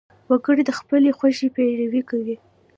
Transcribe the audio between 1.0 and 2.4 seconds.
خوښې پیروي کوي.